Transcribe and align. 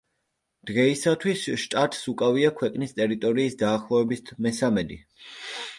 დღეისათვის 0.69 1.43
შტატს 1.65 2.01
უკავია 2.13 2.49
ქვეყნის 2.63 2.99
ტერიტორიის 3.01 3.61
დაახლოებით 3.63 4.35
მესამედი. 4.49 5.01